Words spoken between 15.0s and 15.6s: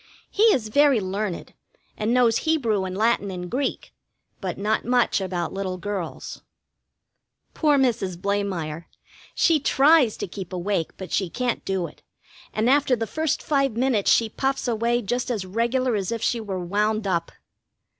just as